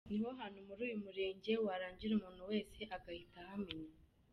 Ni 0.09 0.17
ho 0.23 0.29
hantu 0.39 0.59
muri 0.67 0.81
uyu 0.87 0.97
murenge 1.03 1.51
warangira 1.65 2.11
umuntu 2.15 2.41
wese 2.51 2.81
agahita 2.95 3.37
ahamenya. 3.43 3.97